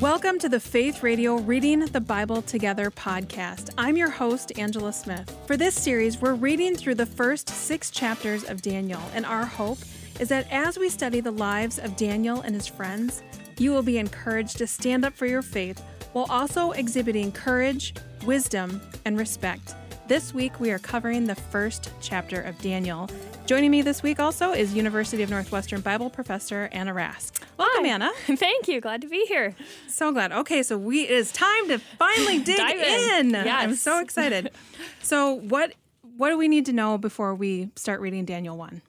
[0.00, 3.70] Welcome to the Faith Radio Reading the Bible Together podcast.
[3.78, 5.34] I'm your host, Angela Smith.
[5.46, 9.78] For this series, we're reading through the first six chapters of Daniel, and our hope
[10.20, 13.22] is that as we study the lives of Daniel and his friends,
[13.56, 15.82] you will be encouraged to stand up for your faith
[16.12, 17.94] while also exhibiting courage,
[18.26, 19.74] wisdom, and respect.
[20.08, 23.08] This week, we are covering the first chapter of Daniel.
[23.46, 27.40] Joining me this week also is University of Northwestern Bible professor Anna Rask.
[27.56, 27.90] Welcome, Hi.
[27.90, 28.10] Anna.
[28.36, 28.80] Thank you.
[28.80, 29.54] Glad to be here.
[29.86, 30.32] So glad.
[30.32, 33.26] Okay, so we it is time to finally dig in.
[33.26, 33.30] in.
[33.30, 33.46] Yes.
[33.48, 34.50] I'm so excited.
[35.02, 35.74] so what
[36.16, 38.82] what do we need to know before we start reading Daniel 1?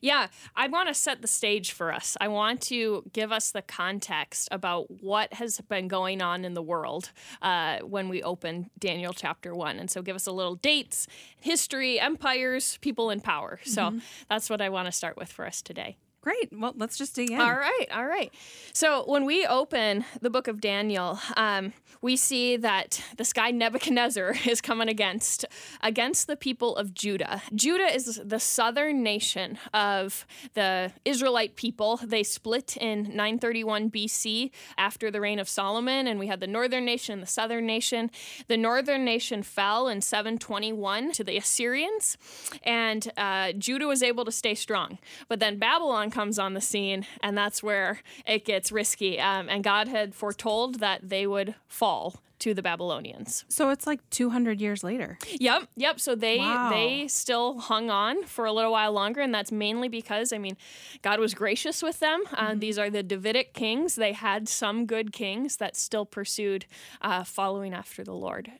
[0.00, 2.16] Yeah, I want to set the stage for us.
[2.20, 6.62] I want to give us the context about what has been going on in the
[6.62, 7.10] world
[7.42, 9.78] uh, when we open Daniel chapter one.
[9.78, 11.06] And so give us a little dates,
[11.40, 13.60] history, empires, people in power.
[13.64, 13.94] So
[14.28, 15.96] that's what I want to start with for us today.
[16.24, 16.48] Great.
[16.58, 17.38] Well, let's just dig in.
[17.38, 18.32] All right, all right.
[18.72, 24.34] So when we open the book of Daniel, um, we see that this guy Nebuchadnezzar
[24.46, 25.44] is coming against
[25.82, 27.42] against the people of Judah.
[27.54, 32.00] Judah is the southern nation of the Israelite people.
[32.02, 36.86] They split in 931 BC after the reign of Solomon, and we had the northern
[36.86, 38.10] nation and the southern nation.
[38.48, 42.16] The northern nation fell in 721 to the Assyrians,
[42.62, 44.96] and uh, Judah was able to stay strong.
[45.28, 49.18] But then Babylon comes on the scene, and that's where it gets risky.
[49.20, 53.44] Um, and God had foretold that they would fall to the Babylonians.
[53.48, 55.18] So it's like 200 years later.
[55.40, 55.98] Yep, yep.
[56.00, 56.70] So they Wow.
[56.70, 60.56] they still hung on for a little while longer, and that's mainly because I mean,
[61.02, 62.22] God was gracious with them.
[62.32, 63.94] Uh, These are the Davidic kings.
[63.96, 66.66] They had some good kings that still pursued
[67.02, 68.50] uh, following after the Lord.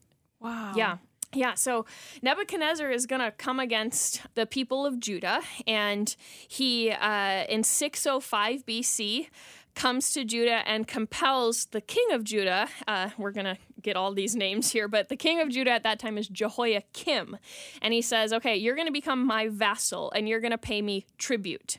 [0.41, 0.73] Wow.
[0.77, 0.99] Yeah.
[1.35, 1.85] Yeah, so
[2.23, 6.15] Nebuchadnezzar is going to come against the people of Judah, and
[6.47, 9.27] he, uh, in 605 BC,
[9.75, 12.69] comes to Judah and compels the king of Judah.
[12.87, 15.83] Uh, we're going to get all these names here, but the king of Judah at
[15.83, 17.37] that time is Jehoiakim.
[17.83, 20.81] And he says, Okay, you're going to become my vassal and you're going to pay
[20.81, 21.79] me tribute.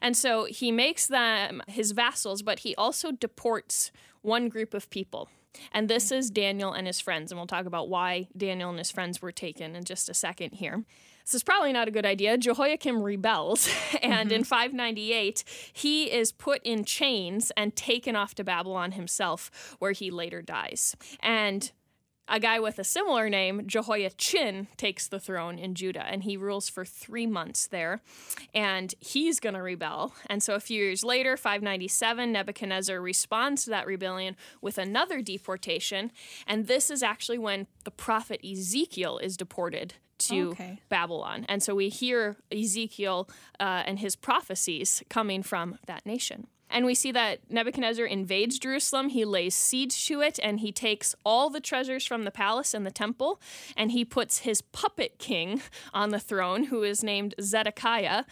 [0.00, 3.90] And so he makes them his vassals, but he also deports
[4.22, 5.28] one group of people.
[5.72, 6.18] And this mm-hmm.
[6.18, 7.30] is Daniel and his friends.
[7.30, 10.52] And we'll talk about why Daniel and his friends were taken in just a second
[10.54, 10.84] here.
[11.24, 12.36] This is probably not a good idea.
[12.36, 13.68] Jehoiakim rebels,
[14.02, 14.48] and in mm-hmm.
[14.48, 20.42] 598, he is put in chains and taken off to Babylon himself, where he later
[20.42, 20.96] dies.
[21.20, 21.70] And
[22.28, 26.68] a guy with a similar name, Jehoiachin, takes the throne in Judah, and he rules
[26.68, 28.00] for three months there.
[28.54, 30.14] And he's going to rebel.
[30.30, 36.12] And so a few years later, 597, Nebuchadnezzar responds to that rebellion with another deportation.
[36.46, 40.78] And this is actually when the prophet Ezekiel is deported to Okay.
[40.88, 41.44] Babylon.
[41.48, 43.28] And so we hear Ezekiel
[43.58, 46.46] uh, and his prophecies coming from that nation.
[46.72, 49.10] And we see that Nebuchadnezzar invades Jerusalem.
[49.10, 52.86] He lays siege to it and he takes all the treasures from the palace and
[52.86, 53.40] the temple
[53.76, 55.60] and he puts his puppet king
[55.94, 58.24] on the throne, who is named Zedekiah.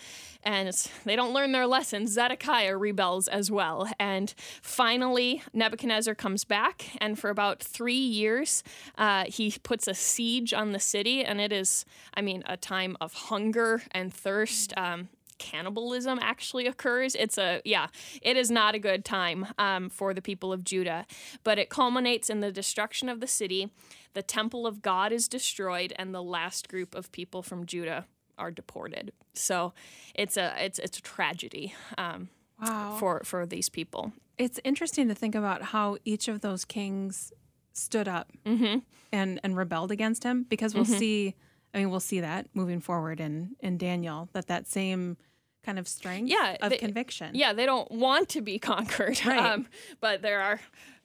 [0.43, 0.75] And
[1.05, 2.13] they don't learn their lessons.
[2.13, 3.87] Zedekiah rebels as well.
[3.99, 8.63] And finally, Nebuchadnezzar comes back, and for about three years,
[8.97, 11.23] uh, he puts a siege on the city.
[11.23, 11.85] And it is,
[12.15, 14.73] I mean, a time of hunger and thirst.
[14.79, 17.17] Um, cannibalism actually occurs.
[17.17, 17.89] It's a, yeah,
[18.23, 21.05] it is not a good time um, for the people of Judah.
[21.43, 23.73] But it culminates in the destruction of the city.
[24.15, 28.07] The temple of God is destroyed, and the last group of people from Judah
[28.39, 29.13] are deported.
[29.35, 29.73] So
[30.15, 32.29] it's a it's it's a tragedy um,
[32.61, 32.97] Wow.
[33.01, 34.13] for for these people.
[34.39, 37.33] It's interesting to think about how each of those kings
[37.73, 38.79] stood up Mm-hmm.
[39.13, 41.35] and and rebelled against him because we'll see
[41.73, 45.17] I mean we'll see that moving forward in in Daniel that that same
[45.65, 47.35] kind of strength Yeah, of they- conviction.
[47.35, 49.39] Yeah, they don't want to be conquered, Right.
[49.39, 49.67] um,
[50.01, 50.61] but there are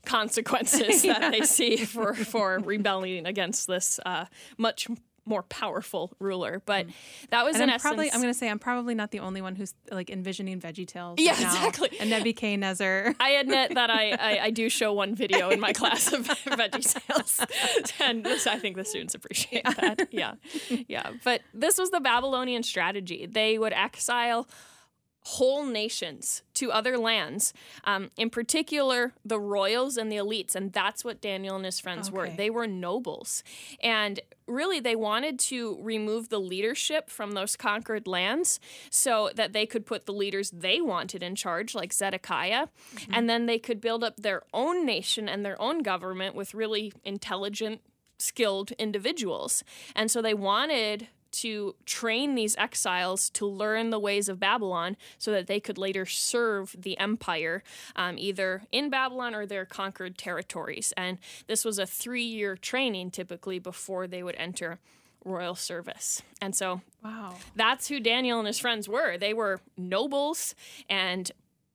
[0.06, 4.26] consequences that they see for for rebelling against this uh,
[4.58, 4.88] much
[5.26, 6.62] more powerful ruler.
[6.66, 6.88] But
[7.32, 7.62] that was Mm.
[7.62, 7.82] And in I'm essence.
[7.82, 10.88] probably I'm going to say I'm probably not the only one who's like envisioning Veggie
[10.88, 11.16] Tales.
[11.20, 11.90] Yeah, right now, exactly.
[12.00, 13.16] And Nebuchadnezzar.
[13.20, 17.08] I admit that I, I, I do show one video in my class of Veggie
[17.08, 17.42] Tales,
[18.00, 20.08] and this, I think the students appreciate that.
[20.12, 20.34] Yeah,
[20.88, 21.12] yeah.
[21.24, 23.26] But this was the Babylonian strategy.
[23.26, 24.48] They would exile
[25.26, 27.52] whole nations to other lands,
[27.84, 32.12] um, in particular the royals and the elites, and that's what Daniel and his friends
[32.12, 32.30] were.
[32.30, 33.44] They were nobles,
[33.82, 38.60] and really they wanted to remove the leadership from those conquered lands
[38.92, 42.68] so that they could put the leaders they wanted in charge, like Zedekiah,
[43.12, 46.94] and then they could build up their own nation and their own government with really
[47.04, 47.82] intelligent,
[48.20, 49.64] skilled individuals.
[49.96, 51.08] And so they wanted
[51.42, 56.06] to train these exiles to learn the ways of Babylon so that they could later
[56.06, 57.64] serve the empire,
[57.96, 60.94] um, either in Babylon or their conquered territories.
[60.96, 61.18] And
[61.48, 64.80] this was a three year training typically before they would enter
[65.24, 66.22] royal service.
[66.40, 67.36] And so Wow.
[67.56, 69.18] that's who Daniel and his friends were.
[69.18, 70.54] They were nobles
[70.90, 71.32] and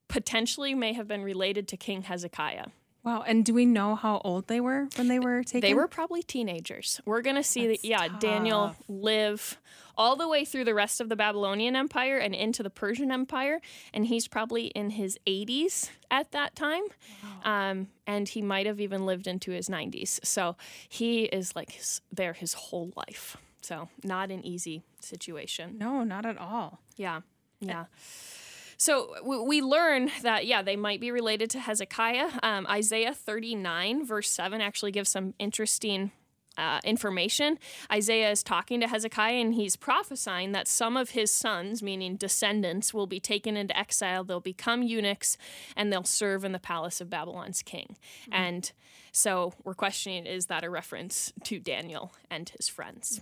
[0.09, 2.67] potentially may have been related to King Hezekiah.
[3.03, 3.23] Wow.
[3.27, 5.61] And do we know how old they were when they were taken?
[5.61, 7.01] They were probably teenagers.
[7.05, 9.59] We're going to see That's that, yeah, Daniel live
[9.97, 13.61] all the way through the rest of the Babylonian Empire and into the Persian Empire.
[13.95, 16.85] And he's probably in his 80s at that time.
[17.45, 20.25] Um, and he might have even lived into his 90s.
[20.25, 20.57] So
[20.89, 23.37] he is like his, there his whole life.
[23.63, 25.77] So not an easy situation.
[25.79, 26.81] No, not at all.
[26.97, 27.21] Yeah.
[27.61, 27.85] Yeah.
[28.81, 32.31] So we, we learn that, yeah, they might be related to Hezekiah.
[32.43, 36.13] Um, Isaiah 39, verse 7, actually gives some interesting
[36.57, 37.59] uh, information.
[37.93, 42.95] Isaiah is talking to Hezekiah and he's prophesying that some of his sons, meaning descendants,
[42.95, 44.25] will be taken into exile.
[44.25, 45.37] They'll become eunuchs
[45.77, 47.97] and they'll serve in the palace of Babylon's king.
[48.33, 48.73] And
[49.13, 53.21] so we're questioning is that a reference to Daniel and his friends?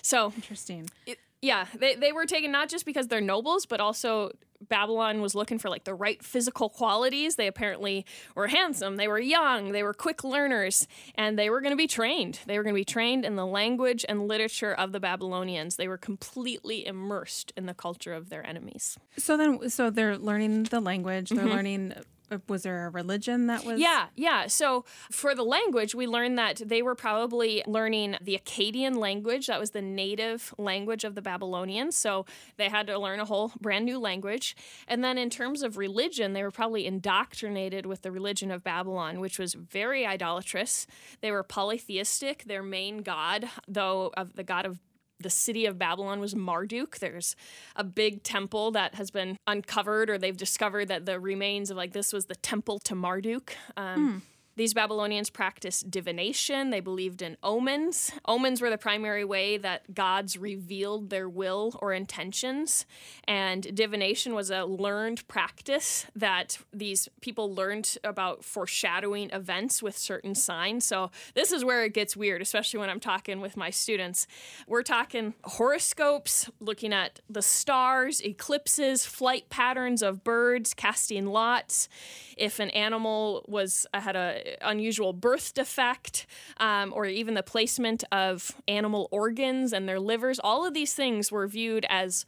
[0.00, 0.88] So Interesting.
[1.04, 4.30] it, yeah, they, they were taken not just because they're nobles, but also
[4.68, 7.36] Babylon was looking for like the right physical qualities.
[7.36, 11.72] They apparently were handsome, they were young, they were quick learners, and they were going
[11.72, 12.40] to be trained.
[12.46, 15.76] They were going to be trained in the language and literature of the Babylonians.
[15.76, 18.98] They were completely immersed in the culture of their enemies.
[19.16, 21.30] So then, so they're learning the language.
[21.30, 21.48] They're mm-hmm.
[21.48, 21.94] learning.
[22.34, 23.80] Uh, Was there a religion that was?
[23.80, 24.46] Yeah, yeah.
[24.46, 29.46] So for the language, we learned that they were probably learning the Akkadian language.
[29.46, 31.96] That was the native language of the Babylonians.
[31.96, 32.26] So
[32.56, 34.56] they had to learn a whole brand new language.
[34.88, 39.20] And then in terms of religion, they were probably indoctrinated with the religion of Babylon,
[39.20, 40.86] which was very idolatrous.
[41.20, 42.44] They were polytheistic.
[42.44, 44.80] Their main god, though, of the god of
[45.20, 46.98] the city of Babylon was Marduk.
[46.98, 47.36] There's
[47.76, 51.92] a big temple that has been uncovered, or they've discovered that the remains of like
[51.92, 53.56] this was the temple to Marduk.
[53.76, 54.22] Um,
[54.56, 56.70] These Babylonians practiced divination.
[56.70, 58.12] They believed in omens.
[58.26, 62.86] Omens were the primary way that gods revealed their will or intentions.
[63.26, 70.36] And divination was a learned practice that these people learned about foreshadowing events with certain
[70.36, 70.84] signs.
[70.84, 74.26] So, this is where it gets weird, especially when I'm talking with my students.
[74.68, 81.88] We're talking horoscopes, looking at the stars, eclipses, flight patterns of birds, casting lots.
[82.36, 86.26] If an animal was had a unusual birth defect,
[86.58, 91.30] um, or even the placement of animal organs and their livers, all of these things
[91.32, 92.24] were viewed as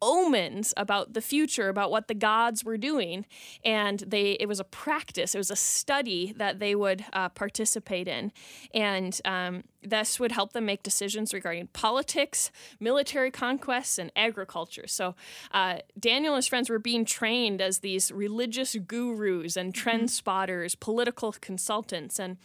[0.00, 3.26] omens about the future about what the gods were doing.
[3.64, 8.08] And they it was a practice it was a study that they would uh, participate
[8.08, 8.32] in.
[8.74, 12.50] And um, this would help them make decisions regarding politics
[12.80, 14.86] military conquests and agriculture.
[14.86, 15.14] So
[15.52, 20.74] uh, daniel and his friends were being trained as these religious gurus and trend spotters
[20.74, 22.18] political consultants.
[22.18, 22.36] And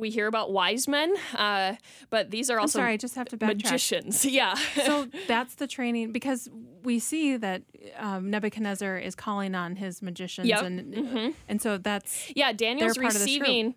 [0.00, 1.74] we hear about wise men, uh,
[2.10, 3.46] but these are I'm also sorry, I just have to backtrack.
[3.62, 4.24] magicians.
[4.40, 4.54] Yeah.
[4.54, 6.48] so that's the training because
[6.82, 7.62] we see that
[7.98, 10.62] um, Nebuchadnezzar is calling on his magicians, Yep.
[10.62, 13.74] and and so that's Yeah, Daniel's receiving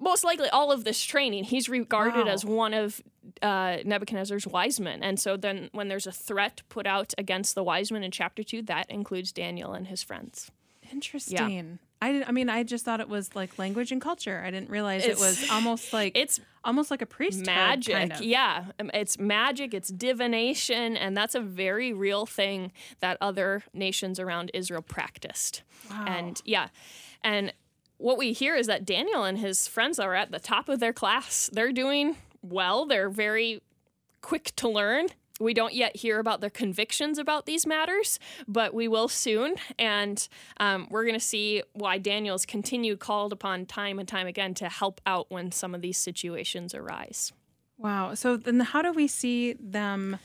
[0.00, 1.44] most likely all of this training.
[1.44, 2.32] He's regarded Wow.
[2.32, 3.00] as one of
[3.40, 5.02] uh, Nebuchadnezzar's wise men.
[5.02, 8.42] And so then when there's a threat put out against the wise men in chapter
[8.42, 10.50] two, that includes Daniel and his friends.
[10.92, 11.78] interesting.
[12.04, 14.42] I didn't, I mean, I just thought it was like language and culture.
[14.46, 17.94] I didn't realize it was almost like It's almost like a priesthood magic.
[17.94, 18.20] Kind of.
[18.20, 18.66] Yeah.
[18.78, 24.50] Um, It's magic, it's divination, and that's a very real thing that other nations around
[24.52, 25.62] Israel practiced.
[25.90, 26.04] Wow.
[26.06, 26.68] And yeah.
[27.22, 27.54] And
[27.96, 30.92] what we hear is that Daniel and his friends are at the top of their
[30.92, 31.48] class.
[31.54, 33.62] They're doing well, they're very
[34.20, 35.06] quick to learn.
[35.40, 39.56] We don't yet hear about their convictions about these matters, but we will soon.
[39.78, 40.26] And
[40.60, 44.68] um, we're going to see why Daniel's continued called upon time and time again to
[44.68, 47.32] help out when some of these situations arise.
[47.78, 48.14] Wow.
[48.14, 50.18] So then, how do we see them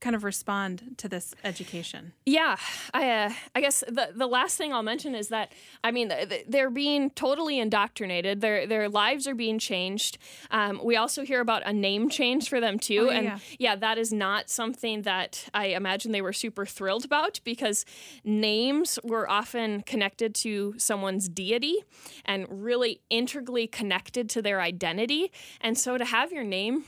[0.00, 2.12] kind of respond to this education?
[2.24, 2.56] Yeah,
[2.94, 5.52] I, uh, I guess the the last thing I'll mention is that
[5.82, 8.40] I mean th- th- they're being totally indoctrinated.
[8.40, 10.18] Their their lives are being changed.
[10.50, 13.38] Um, we also hear about a name change for them too, Oh, yeah, and yeah.
[13.58, 17.84] yeah, that is not something that I imagine they were super thrilled about because
[18.24, 21.84] names were often connected to someone's deity
[22.24, 26.84] and really integrally connected to their identity, and so to have your name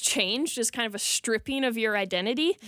[0.00, 2.58] changed is kind of a stripping of your identity.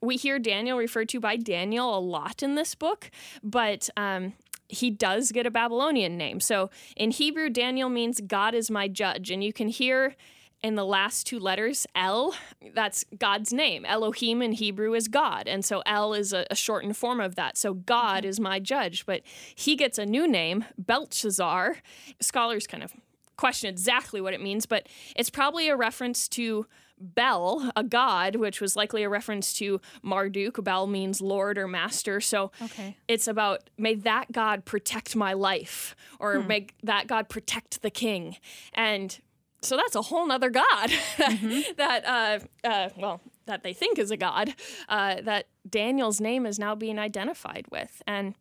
[0.00, 3.10] We hear Daniel referred to by Daniel a lot in this book,
[3.42, 4.34] but um,
[4.68, 6.40] he does get a Babylonian name.
[6.40, 9.30] So in Hebrew, Daniel means God is my judge.
[9.30, 10.16] And you can hear
[10.62, 12.34] in the last two letters, El,
[12.74, 13.84] that's God's name.
[13.84, 15.46] Elohim in Hebrew is God.
[15.46, 17.56] And so El is a, a shortened form of that.
[17.56, 18.30] So God mm-hmm.
[18.30, 19.06] is my judge.
[19.06, 19.22] But
[19.54, 21.76] he gets a new name, Belshazzar.
[22.20, 22.94] Scholars kind of
[23.36, 26.66] question exactly what it means, but it's probably a reference to
[26.98, 30.62] Bel, a god, which was likely a reference to Marduk.
[30.64, 32.20] Bel means lord or master.
[32.20, 32.96] So okay.
[33.06, 36.46] it's about may that god protect my life or hmm.
[36.46, 38.36] may that god protect the king.
[38.72, 39.18] And
[39.60, 41.60] so that's a whole nother god mm-hmm.
[41.76, 44.54] that, uh, uh, well, that they think is a god
[44.88, 48.02] uh, that Daniel's name is now being identified with.
[48.06, 48.34] And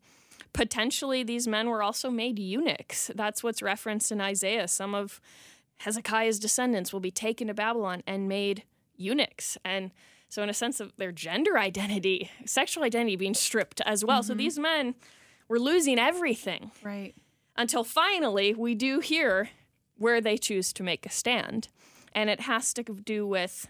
[0.55, 3.11] potentially these men were also made eunuchs.
[3.13, 4.69] That's what's referenced in Isaiah.
[4.69, 5.19] Some of
[5.79, 8.63] Hezekiah's descendants will be taken to Babylon and made
[8.95, 9.57] eunuchs.
[9.65, 9.91] And
[10.29, 14.21] so, in a sense of their gender identity, sexual identity being stripped as well.
[14.21, 14.27] Mm-hmm.
[14.27, 14.95] So, these men
[15.49, 16.71] were losing everything.
[16.81, 17.13] Right.
[17.57, 19.49] Until finally, we do hear
[19.97, 21.67] where they choose to make a stand.
[22.13, 23.67] And it has to do with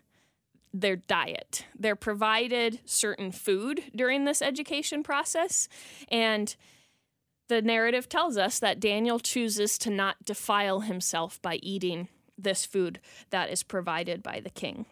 [0.82, 1.66] their diet.
[1.78, 5.70] They're provided certain food during this education process.
[6.10, 6.56] And
[7.48, 13.00] the narrative tells us that Daniel chooses to not defile himself by eating this food
[13.30, 14.86] that is provided by the king.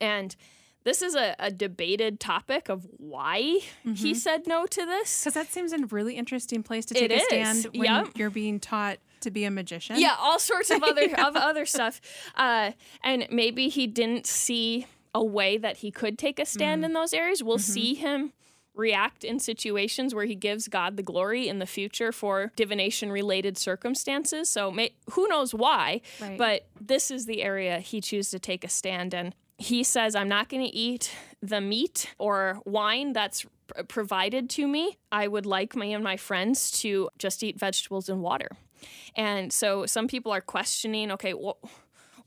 [0.00, 0.36] And
[0.84, 3.94] this is a, a debated topic of why mm-hmm.
[3.94, 5.24] he said no to this.
[5.24, 8.08] Because that seems a really interesting place to take it a stand when yep.
[8.14, 9.98] you're being taught to be a magician.
[9.98, 11.26] Yeah, all sorts of other yeah.
[11.28, 12.00] of other stuff.
[12.36, 16.86] Uh, and maybe he didn't see a way that he could take a stand mm.
[16.86, 17.42] in those areas.
[17.42, 17.72] We'll mm-hmm.
[17.72, 18.32] see him
[18.74, 23.58] react in situations where he gives God the glory in the future for divination related
[23.58, 24.48] circumstances.
[24.48, 26.38] So may, who knows why, right.
[26.38, 29.34] but this is the area he chooses to take a stand in.
[29.58, 33.44] He says, I'm not going to eat the meat or wine that's
[33.88, 34.98] provided to me.
[35.12, 38.48] I would like me and my friends to just eat vegetables and water.
[39.14, 41.58] And so some people are questioning, okay, well,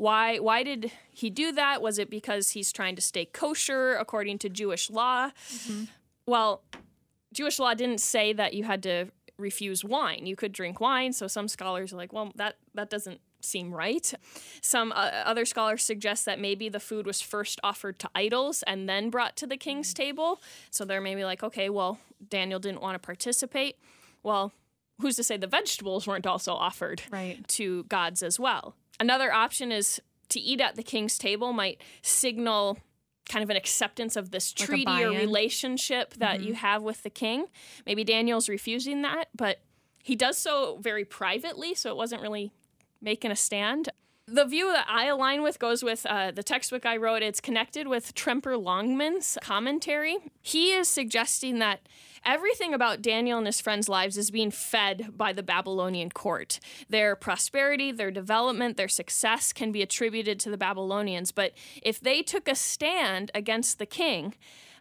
[0.03, 1.81] why why did he do that?
[1.81, 5.29] Was it because he's trying to stay kosher according to Jewish law?
[5.49, 5.85] Mm-hmm.
[6.25, 6.61] Well,
[7.33, 9.07] Jewish law didn't say that you had to
[9.37, 10.25] refuse wine.
[10.25, 11.13] You could drink wine.
[11.13, 14.13] So some scholars are like, well, that that doesn't seem right.
[14.61, 18.89] Some uh, other scholars suggest that maybe the food was first offered to idols and
[18.89, 19.97] then brought to the king's mm.
[19.97, 20.41] table.
[20.69, 21.97] So they're maybe like, okay, well,
[22.29, 23.77] Daniel didn't want to participate.
[24.21, 24.51] Well,
[24.99, 27.45] who's to say the vegetables weren't also offered right.
[27.49, 28.75] to gods as well?
[29.03, 32.77] Another option is to eat at the king's table might signal
[33.29, 36.47] kind of an acceptance of this like treaty or relationship that mm-hmm.
[36.47, 37.47] you have with the king.
[37.85, 39.59] Maybe Daniel's refusing that, but
[40.01, 42.53] he does so very privately, so it wasn't really
[43.01, 43.89] making a stand.
[44.25, 47.21] The view that I align with goes with uh, the textbook I wrote.
[47.21, 50.17] It's connected with Tremper Longman's commentary.
[50.41, 51.89] He is suggesting that
[52.23, 56.61] everything about Daniel and his friends' lives is being fed by the Babylonian court.
[56.87, 61.33] Their prosperity, their development, their success can be attributed to the Babylonians.
[61.33, 61.51] But
[61.81, 64.35] if they took a stand against the king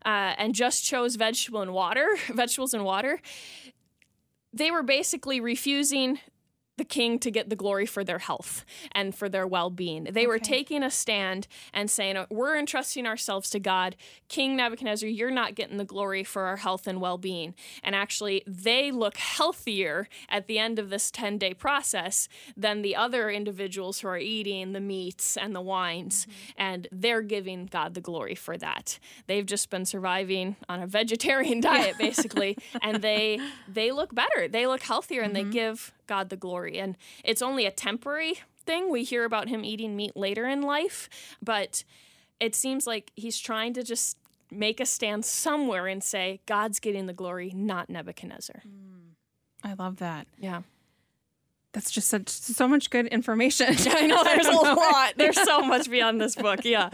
[0.04, 3.20] uh, and just chose vegetable and water, vegetables and water,
[4.52, 6.20] they were basically refusing
[6.78, 10.04] the king to get the glory for their health and for their well being.
[10.04, 10.26] They okay.
[10.26, 13.96] were taking a stand and saying, We're entrusting ourselves to God.
[14.28, 17.54] King Nebuchadnezzar, you're not getting the glory for our health and well being.
[17.82, 22.96] And actually, they look healthier at the end of this 10 day process than the
[22.96, 26.24] other individuals who are eating the meats and the wines.
[26.24, 26.62] Mm-hmm.
[26.62, 28.98] And they're giving God the glory for that.
[29.26, 32.06] They've just been surviving on a vegetarian diet, yeah.
[32.06, 32.56] basically.
[32.80, 34.48] and they, they look better.
[34.48, 35.50] They look healthier and mm-hmm.
[35.50, 36.78] they give God the glory.
[36.78, 38.34] And it's only a temporary
[38.66, 38.90] thing.
[38.90, 41.08] We hear about him eating meat later in life,
[41.42, 41.84] but
[42.38, 44.18] it seems like he's trying to just
[44.50, 48.62] make a stand somewhere and say, God's getting the glory, not Nebuchadnezzar.
[48.68, 49.14] Mm.
[49.64, 50.26] I love that.
[50.38, 50.60] Yeah.
[51.72, 53.68] That's just such so much good information.
[53.86, 55.14] I know there's a lot.
[55.16, 56.60] There's so much beyond this book.
[56.62, 56.90] Yeah.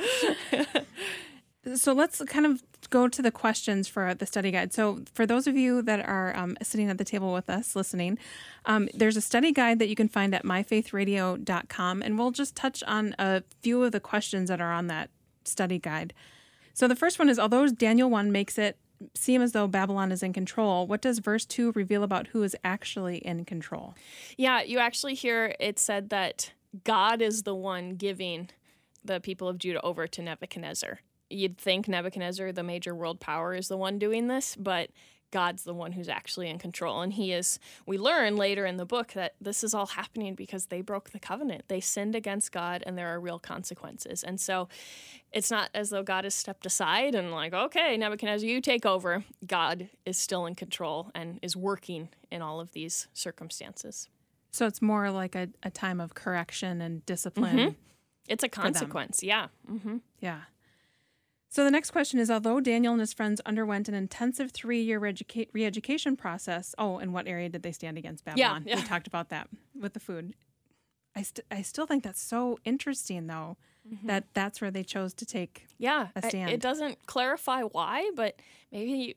[1.74, 4.72] so let's kind of go to the questions for the study guide.
[4.72, 8.18] So, for those of you that are um, sitting at the table with us listening,
[8.64, 12.82] um, there's a study guide that you can find at myfaithradio.com, and we'll just touch
[12.84, 15.10] on a few of the questions that are on that
[15.44, 16.14] study guide.
[16.74, 18.78] So, the first one is although Daniel 1 makes it
[19.14, 22.56] seem as though Babylon is in control, what does verse 2 reveal about who is
[22.64, 23.94] actually in control?
[24.36, 26.52] Yeah, you actually hear it said that
[26.84, 28.50] God is the one giving
[29.04, 33.68] the people of Judah over to Nebuchadnezzar you'd think Nebuchadnezzar, the major world power, is
[33.68, 34.90] the one doing this, but
[35.30, 37.02] God's the one who's actually in control.
[37.02, 40.66] And he is, we learn later in the book that this is all happening because
[40.66, 41.64] they broke the covenant.
[41.68, 44.24] They sinned against God and there are real consequences.
[44.24, 44.68] And so
[45.30, 49.24] it's not as though God has stepped aside and, like, okay, Nebuchadnezzar, you take over.
[49.46, 54.08] God is still in control and is working in all of these circumstances.
[54.50, 57.56] So it's more like a, a time of correction and discipline.
[57.56, 57.72] Mm-hmm
[58.28, 59.22] It's a consequence.
[59.22, 59.48] Yeah.
[59.70, 59.96] Mm-hmm.
[60.20, 60.40] Yeah.
[61.48, 64.98] So the next question is Although Daniel and his friends underwent an intensive three year
[64.98, 68.64] re education process, oh, in what area did they stand against Babylon?
[68.66, 68.82] Yeah, yeah.
[68.82, 70.34] We talked about that with the food.
[71.16, 73.56] I, st- I still think that's so interesting, though,
[73.90, 74.06] mm-hmm.
[74.06, 76.50] that that's where they chose to take yeah, a stand.
[76.50, 78.36] It doesn't clarify why, but
[78.70, 79.16] maybe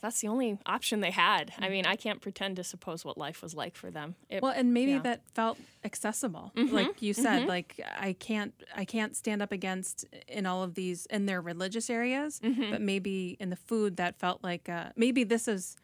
[0.00, 1.52] that's the only option they had.
[1.58, 4.14] I mean, I can't pretend to suppose what life was like for them.
[4.28, 5.00] It, well, and maybe yeah.
[5.00, 6.52] that felt accessible.
[6.56, 6.74] Mm-hmm.
[6.74, 7.48] Like you said, mm-hmm.
[7.48, 11.90] like I can't I can't stand up against in all of these in their religious
[11.90, 12.70] areas, mm-hmm.
[12.70, 15.76] but maybe in the food that felt like uh, maybe this is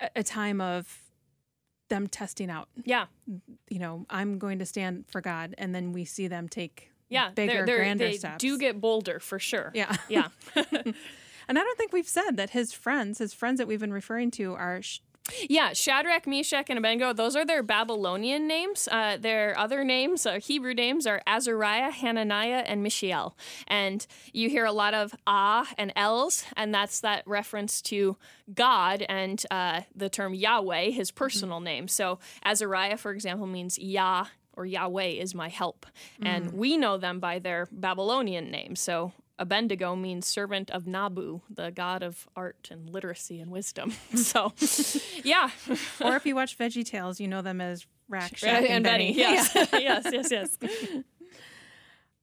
[0.00, 0.98] a, a time of
[1.88, 2.68] them testing out.
[2.84, 3.06] Yeah.
[3.68, 7.30] You know, I'm going to stand for God and then we see them take yeah,
[7.30, 8.38] bigger, they're, they're, grander they steps.
[8.38, 9.70] do get bolder for sure.
[9.74, 9.94] Yeah.
[10.08, 10.28] Yeah.
[11.52, 14.30] And I don't think we've said that his friends, his friends that we've been referring
[14.30, 14.80] to, are.
[14.80, 15.00] Sh-
[15.50, 18.88] yeah, Shadrach, Meshach, and Abednego, those are their Babylonian names.
[18.90, 23.36] Uh, their other names, uh, Hebrew names, are Azariah, Hananiah, and Mishael.
[23.68, 28.16] And you hear a lot of ah and els, and that's that reference to
[28.54, 31.64] God and uh, the term Yahweh, his personal mm-hmm.
[31.64, 31.88] name.
[31.88, 35.84] So Azariah, for example, means Yah or Yahweh is my help.
[36.22, 36.26] Mm.
[36.26, 38.74] And we know them by their Babylonian name.
[38.74, 43.90] So Abednego means servant of Nabu, the god of art and literacy and wisdom.
[44.14, 44.52] so,
[45.24, 45.50] yeah.
[46.00, 49.12] or if you watch Veggie Tales, you know them as Rack, Shack, and, and Benny.
[49.12, 49.18] Benny.
[49.18, 50.58] Yes, yes, yes, yes.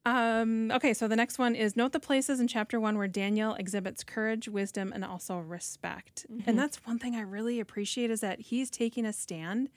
[0.06, 3.54] Um, okay, so the next one is note the places in chapter one where Daniel
[3.56, 6.26] exhibits courage, wisdom, and also respect.
[6.32, 6.50] Mm-hmm.
[6.50, 9.70] And that's one thing I really appreciate is that he's taking a stand,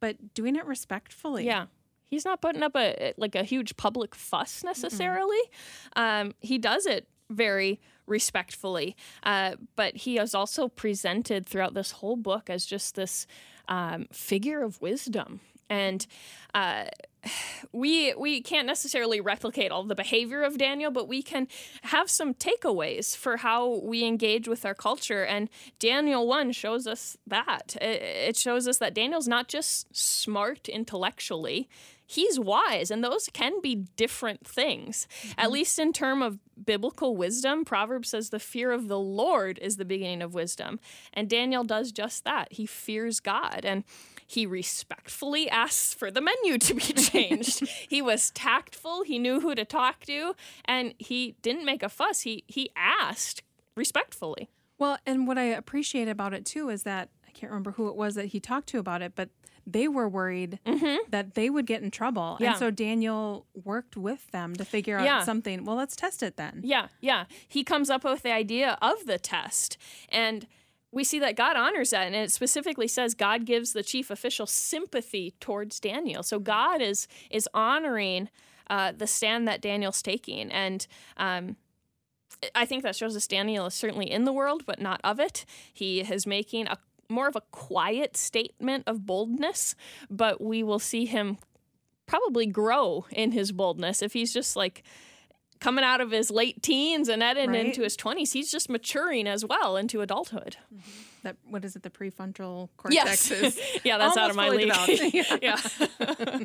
[0.00, 1.44] but doing it respectfully.
[1.44, 1.66] Yeah
[2.08, 5.40] he's not putting up a like a huge public fuss necessarily.
[5.96, 6.28] Mm-hmm.
[6.28, 12.16] Um, he does it very respectfully, uh, but he is also presented throughout this whole
[12.16, 13.26] book as just this
[13.68, 16.06] um, figure of wisdom and.
[16.54, 16.84] Uh,
[17.72, 21.48] we we can't necessarily replicate all the behavior of Daniel, but we can
[21.82, 25.24] have some takeaways for how we engage with our culture.
[25.24, 25.48] And
[25.78, 31.68] Daniel one shows us that it shows us that Daniel's not just smart intellectually;
[32.08, 35.40] he's wise and those can be different things mm-hmm.
[35.40, 39.76] at least in term of biblical wisdom proverbs says the fear of the lord is
[39.76, 40.80] the beginning of wisdom
[41.12, 43.84] and daniel does just that he fears god and
[44.28, 47.66] he respectfully asks for the menu to be changed.
[47.88, 50.34] he was tactful, he knew who to talk to,
[50.66, 52.20] and he didn't make a fuss.
[52.20, 53.42] He he asked
[53.74, 54.50] respectfully.
[54.78, 57.96] Well, and what I appreciate about it too is that I can't remember who it
[57.96, 59.30] was that he talked to about it, but
[59.70, 60.96] they were worried mm-hmm.
[61.10, 62.38] that they would get in trouble.
[62.40, 62.50] Yeah.
[62.50, 65.22] And so Daniel worked with them to figure out yeah.
[65.22, 65.64] something.
[65.64, 66.62] Well, let's test it then.
[66.64, 67.24] Yeah, yeah.
[67.46, 69.76] He comes up with the idea of the test.
[70.08, 70.46] And
[70.90, 72.06] we see that God honors that.
[72.06, 76.22] And it specifically says God gives the chief official sympathy towards Daniel.
[76.22, 78.30] So God is is honoring
[78.70, 80.50] uh, the stand that Daniel's taking.
[80.50, 80.86] And
[81.18, 81.56] um,
[82.54, 85.44] I think that shows us Daniel is certainly in the world, but not of it.
[85.72, 86.78] He is making a
[87.08, 89.74] more of a quiet statement of boldness,
[90.10, 91.38] but we will see him
[92.06, 94.82] probably grow in his boldness if he's just like
[95.60, 97.66] coming out of his late teens and then right.
[97.66, 100.90] into his 20s he's just maturing as well into adulthood mm-hmm.
[101.22, 103.58] that what is it the prefrontal cortex yes.
[103.84, 104.72] yeah that's out of my league
[105.42, 105.56] yeah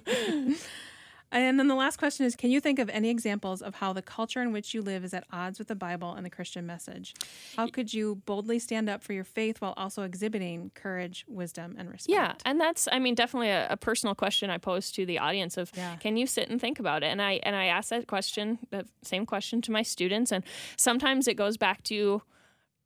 [1.34, 4.02] And then the last question is Can you think of any examples of how the
[4.02, 7.14] culture in which you live is at odds with the Bible and the Christian message?
[7.58, 11.90] How could you boldly stand up for your faith while also exhibiting courage, wisdom, and
[11.90, 12.14] respect?
[12.14, 15.58] Yeah, and that's, I mean, definitely a, a personal question I pose to the audience
[15.58, 15.96] of yeah.
[15.98, 17.08] can you sit and think about it?
[17.08, 20.44] And I and I ask that question, the same question to my students, and
[20.78, 22.22] sometimes it goes back to